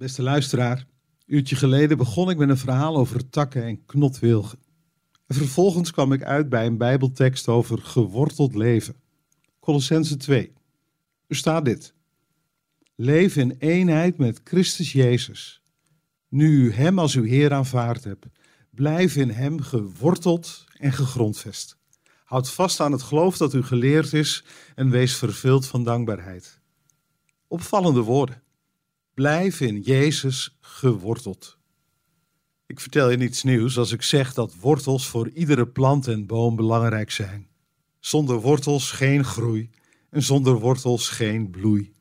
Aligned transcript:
Beste 0.00 0.22
luisteraar, 0.22 0.78
een 0.78 1.34
uurtje 1.34 1.56
geleden 1.56 1.96
begon 1.96 2.30
ik 2.30 2.36
met 2.36 2.48
een 2.48 2.58
verhaal 2.58 2.96
over 2.96 3.30
takken 3.30 3.64
en 3.64 3.84
knotwilgen. 3.84 4.58
En 5.26 5.34
vervolgens 5.34 5.90
kwam 5.90 6.12
ik 6.12 6.22
uit 6.22 6.48
bij 6.48 6.66
een 6.66 6.76
Bijbeltekst 6.76 7.48
over 7.48 7.78
geworteld 7.78 8.54
leven. 8.54 8.94
Colossense 9.58 10.16
2. 10.16 10.52
Er 11.26 11.36
staat 11.36 11.64
dit. 11.64 11.94
Leef 12.94 13.36
in 13.36 13.56
eenheid 13.58 14.18
met 14.18 14.40
Christus 14.44 14.92
Jezus. 14.92 15.62
Nu 16.28 16.64
u 16.64 16.72
Hem 16.72 16.98
als 16.98 17.14
uw 17.14 17.24
Heer 17.24 17.52
aanvaard 17.52 18.04
hebt, 18.04 18.26
blijf 18.70 19.16
in 19.16 19.30
Hem 19.30 19.60
geworteld 19.60 20.64
en 20.76 20.92
gegrondvest. 20.92 21.76
Houd 22.24 22.50
vast 22.50 22.80
aan 22.80 22.92
het 22.92 23.02
geloof 23.02 23.36
dat 23.36 23.54
u 23.54 23.62
geleerd 23.62 24.12
is 24.12 24.44
en 24.74 24.90
wees 24.90 25.16
vervuld 25.16 25.66
van 25.66 25.84
dankbaarheid. 25.84 26.60
Opvallende 27.46 28.00
woorden. 28.00 28.42
Blijf 29.20 29.60
in 29.60 29.80
Jezus 29.80 30.56
geworteld. 30.60 31.58
Ik 32.66 32.80
vertel 32.80 33.10
je 33.10 33.16
niets 33.16 33.42
nieuws 33.42 33.78
als 33.78 33.92
ik 33.92 34.02
zeg 34.02 34.34
dat 34.34 34.54
wortels 34.60 35.06
voor 35.06 35.28
iedere 35.28 35.66
plant 35.66 36.08
en 36.08 36.26
boom 36.26 36.56
belangrijk 36.56 37.10
zijn. 37.10 37.48
Zonder 37.98 38.40
wortels 38.40 38.90
geen 38.90 39.24
groei 39.24 39.70
en 40.10 40.22
zonder 40.22 40.58
wortels 40.58 41.08
geen 41.08 41.50
bloei. 41.50 41.92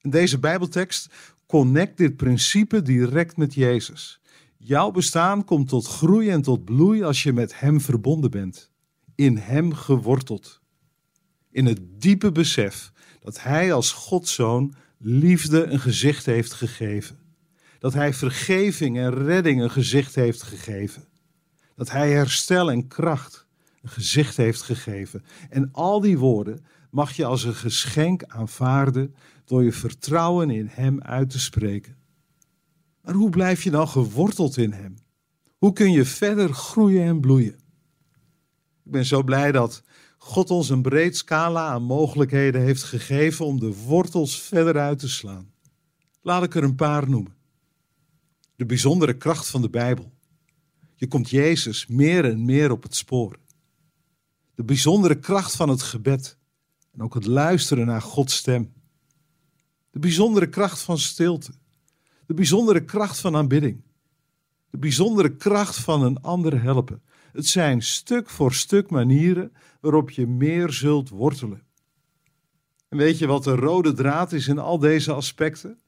En 0.00 0.10
deze 0.10 0.38
Bijbeltekst 0.38 1.08
connect 1.46 1.96
dit 1.96 2.16
principe 2.16 2.82
direct 2.82 3.36
met 3.36 3.54
Jezus. 3.54 4.20
Jouw 4.56 4.90
bestaan 4.90 5.44
komt 5.44 5.68
tot 5.68 5.86
groei 5.86 6.30
en 6.30 6.42
tot 6.42 6.64
bloei 6.64 7.02
als 7.02 7.22
je 7.22 7.32
met 7.32 7.60
Hem 7.60 7.80
verbonden 7.80 8.30
bent. 8.30 8.70
In 9.14 9.36
Hem 9.36 9.74
geworteld. 9.74 10.60
In 11.50 11.66
het 11.66 11.80
diepe 12.00 12.32
besef 12.32 12.92
dat 13.20 13.42
Hij 13.42 13.72
als 13.72 13.92
Godszoon 13.92 14.74
liefde 14.98 15.64
een 15.64 15.80
gezicht 15.80 16.26
heeft 16.26 16.52
gegeven. 16.52 17.18
Dat 17.78 17.94
Hij 17.94 18.14
vergeving 18.14 18.98
en 18.98 19.14
redding 19.14 19.62
een 19.62 19.70
gezicht 19.70 20.14
heeft 20.14 20.42
gegeven. 20.42 21.04
Dat 21.74 21.90
Hij 21.90 22.10
herstel 22.10 22.70
en 22.70 22.88
kracht 22.88 23.46
een 23.82 23.88
gezicht 23.88 24.36
heeft 24.36 24.62
gegeven. 24.62 25.24
En 25.50 25.68
al 25.72 26.00
die 26.00 26.18
woorden 26.18 26.64
mag 26.90 27.12
je 27.12 27.24
als 27.24 27.44
een 27.44 27.54
geschenk 27.54 28.24
aanvaarden 28.24 29.14
door 29.44 29.64
je 29.64 29.72
vertrouwen 29.72 30.50
in 30.50 30.66
Hem 30.70 31.02
uit 31.02 31.30
te 31.30 31.38
spreken. 31.38 31.96
Maar 33.02 33.14
hoe 33.14 33.30
blijf 33.30 33.62
je 33.62 33.70
dan 33.70 33.88
geworteld 33.88 34.56
in 34.56 34.72
Hem? 34.72 34.96
Hoe 35.58 35.72
kun 35.72 35.92
je 35.92 36.04
verder 36.04 36.54
groeien 36.54 37.02
en 37.02 37.20
bloeien? 37.20 37.54
Ik 38.84 38.92
ben 38.92 39.04
zo 39.04 39.22
blij 39.22 39.52
dat 39.52 39.82
God 40.26 40.50
ons 40.50 40.68
een 40.68 40.82
breed 40.82 41.16
scala 41.16 41.68
aan 41.68 41.82
mogelijkheden 41.82 42.60
heeft 42.60 42.82
gegeven 42.82 43.46
om 43.46 43.60
de 43.60 43.74
wortels 43.74 44.40
verder 44.40 44.78
uit 44.78 44.98
te 44.98 45.08
slaan. 45.08 45.52
Laat 46.20 46.42
ik 46.42 46.54
er 46.54 46.62
een 46.62 46.74
paar 46.74 47.08
noemen. 47.08 47.34
De 48.56 48.66
bijzondere 48.66 49.16
kracht 49.16 49.48
van 49.48 49.62
de 49.62 49.70
Bijbel. 49.70 50.12
Je 50.94 51.08
komt 51.08 51.30
Jezus 51.30 51.86
meer 51.86 52.24
en 52.24 52.44
meer 52.44 52.70
op 52.70 52.82
het 52.82 52.96
spoor. 52.96 53.38
De 54.54 54.64
bijzondere 54.64 55.18
kracht 55.18 55.56
van 55.56 55.68
het 55.68 55.82
gebed 55.82 56.38
en 56.92 57.02
ook 57.02 57.14
het 57.14 57.26
luisteren 57.26 57.86
naar 57.86 58.02
Gods 58.02 58.36
stem. 58.36 58.72
De 59.90 59.98
bijzondere 59.98 60.48
kracht 60.48 60.80
van 60.80 60.98
stilte. 60.98 61.52
De 62.26 62.34
bijzondere 62.34 62.84
kracht 62.84 63.18
van 63.18 63.36
aanbidding. 63.36 63.82
De 64.70 64.78
bijzondere 64.78 65.36
kracht 65.36 65.76
van 65.76 66.02
een 66.02 66.22
ander 66.22 66.62
helpen. 66.62 67.02
Het 67.36 67.46
zijn 67.46 67.82
stuk 67.82 68.30
voor 68.30 68.52
stuk 68.52 68.90
manieren 68.90 69.52
waarop 69.80 70.10
je 70.10 70.26
meer 70.26 70.72
zult 70.72 71.08
wortelen. 71.08 71.62
En 72.88 72.98
weet 72.98 73.18
je 73.18 73.26
wat 73.26 73.44
de 73.44 73.54
rode 73.54 73.92
draad 73.92 74.32
is 74.32 74.48
in 74.48 74.58
al 74.58 74.78
deze 74.78 75.12
aspecten? 75.12 75.78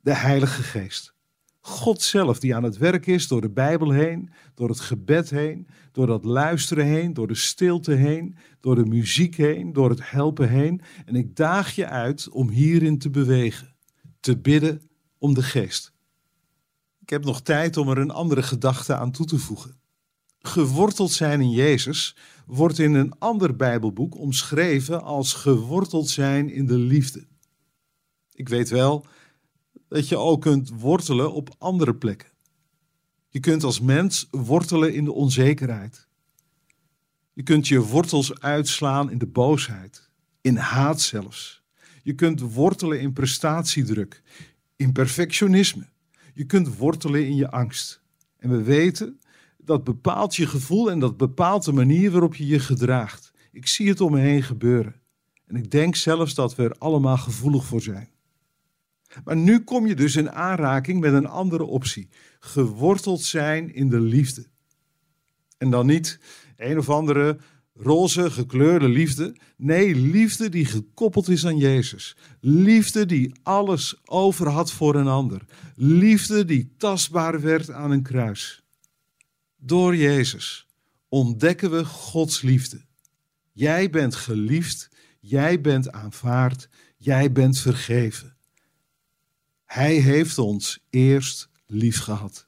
De 0.00 0.14
Heilige 0.14 0.62
Geest. 0.62 1.14
God 1.60 2.02
zelf 2.02 2.38
die 2.38 2.54
aan 2.54 2.62
het 2.62 2.76
werk 2.76 3.06
is 3.06 3.28
door 3.28 3.40
de 3.40 3.50
Bijbel 3.50 3.90
heen, 3.90 4.30
door 4.54 4.68
het 4.68 4.80
gebed 4.80 5.30
heen, 5.30 5.68
door 5.92 6.06
dat 6.06 6.24
luisteren 6.24 6.86
heen, 6.86 7.14
door 7.14 7.26
de 7.26 7.34
stilte 7.34 7.92
heen, 7.92 8.36
door 8.60 8.74
de 8.74 8.86
muziek 8.86 9.34
heen, 9.36 9.72
door 9.72 9.90
het 9.90 10.10
helpen 10.10 10.48
heen. 10.48 10.80
En 11.04 11.14
ik 11.14 11.36
daag 11.36 11.74
je 11.74 11.86
uit 11.86 12.28
om 12.28 12.48
hierin 12.48 12.98
te 12.98 13.10
bewegen, 13.10 13.74
te 14.20 14.38
bidden 14.38 14.90
om 15.18 15.34
de 15.34 15.42
Geest. 15.42 15.92
Ik 17.00 17.08
heb 17.08 17.24
nog 17.24 17.42
tijd 17.42 17.76
om 17.76 17.88
er 17.88 17.98
een 17.98 18.10
andere 18.10 18.42
gedachte 18.42 18.94
aan 18.94 19.10
toe 19.10 19.26
te 19.26 19.38
voegen 19.38 19.82
geworteld 20.46 21.12
zijn 21.12 21.40
in 21.40 21.50
Jezus 21.50 22.16
wordt 22.46 22.78
in 22.78 22.94
een 22.94 23.18
ander 23.18 23.56
Bijbelboek 23.56 24.18
omschreven 24.18 25.02
als 25.02 25.32
geworteld 25.32 26.08
zijn 26.08 26.50
in 26.50 26.66
de 26.66 26.78
liefde. 26.78 27.26
Ik 28.32 28.48
weet 28.48 28.68
wel 28.68 29.06
dat 29.88 30.08
je 30.08 30.16
ook 30.16 30.40
kunt 30.40 30.70
wortelen 30.70 31.32
op 31.32 31.54
andere 31.58 31.94
plekken. 31.94 32.28
Je 33.28 33.40
kunt 33.40 33.64
als 33.64 33.80
mens 33.80 34.28
wortelen 34.30 34.94
in 34.94 35.04
de 35.04 35.12
onzekerheid. 35.12 36.08
Je 37.32 37.42
kunt 37.42 37.68
je 37.68 37.80
wortels 37.80 38.40
uitslaan 38.40 39.10
in 39.10 39.18
de 39.18 39.26
boosheid, 39.26 40.10
in 40.40 40.56
haat 40.56 41.00
zelfs. 41.00 41.62
Je 42.02 42.14
kunt 42.14 42.40
wortelen 42.40 43.00
in 43.00 43.12
prestatiedruk, 43.12 44.22
in 44.76 44.92
perfectionisme. 44.92 45.88
Je 46.34 46.44
kunt 46.44 46.76
wortelen 46.76 47.26
in 47.26 47.36
je 47.36 47.50
angst. 47.50 48.02
En 48.38 48.50
we 48.50 48.62
weten 48.62 49.20
dat 49.64 49.84
bepaalt 49.84 50.36
je 50.36 50.46
gevoel 50.46 50.90
en 50.90 50.98
dat 50.98 51.16
bepaalt 51.16 51.64
de 51.64 51.72
manier 51.72 52.10
waarop 52.10 52.34
je 52.34 52.46
je 52.46 52.58
gedraagt. 52.58 53.32
Ik 53.52 53.66
zie 53.66 53.88
het 53.88 54.00
om 54.00 54.12
me 54.12 54.20
heen 54.20 54.42
gebeuren. 54.42 55.00
En 55.46 55.56
ik 55.56 55.70
denk 55.70 55.96
zelfs 55.96 56.34
dat 56.34 56.54
we 56.54 56.62
er 56.62 56.78
allemaal 56.78 57.16
gevoelig 57.16 57.64
voor 57.64 57.82
zijn. 57.82 58.08
Maar 59.24 59.36
nu 59.36 59.60
kom 59.60 59.86
je 59.86 59.94
dus 59.94 60.16
in 60.16 60.32
aanraking 60.32 61.00
met 61.00 61.12
een 61.12 61.26
andere 61.26 61.64
optie: 61.64 62.08
geworteld 62.40 63.20
zijn 63.20 63.74
in 63.74 63.88
de 63.88 64.00
liefde. 64.00 64.46
En 65.58 65.70
dan 65.70 65.86
niet 65.86 66.20
een 66.56 66.78
of 66.78 66.90
andere 66.90 67.38
roze 67.74 68.30
gekleurde 68.30 68.88
liefde. 68.88 69.36
Nee, 69.56 69.94
liefde 69.94 70.48
die 70.48 70.64
gekoppeld 70.64 71.28
is 71.28 71.46
aan 71.46 71.56
Jezus. 71.56 72.16
Liefde 72.40 73.06
die 73.06 73.34
alles 73.42 74.00
over 74.04 74.48
had 74.48 74.72
voor 74.72 74.94
een 74.94 75.06
ander. 75.06 75.44
Liefde 75.74 76.44
die 76.44 76.74
tastbaar 76.76 77.40
werd 77.40 77.70
aan 77.70 77.90
een 77.90 78.02
kruis. 78.02 78.63
Door 79.66 79.96
Jezus 79.96 80.66
ontdekken 81.08 81.70
we 81.70 81.84
Gods 81.84 82.42
liefde. 82.42 82.84
Jij 83.52 83.90
bent 83.90 84.14
geliefd, 84.14 84.90
jij 85.20 85.60
bent 85.60 85.92
aanvaard, 85.92 86.68
jij 86.96 87.32
bent 87.32 87.58
vergeven. 87.58 88.36
Hij 89.64 89.94
heeft 89.94 90.38
ons 90.38 90.84
eerst 90.90 91.48
lief 91.66 91.98
gehad. 91.98 92.46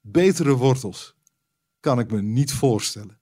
Betere 0.00 0.56
wortels 0.56 1.14
kan 1.80 1.98
ik 1.98 2.10
me 2.10 2.22
niet 2.22 2.52
voorstellen. 2.52 3.17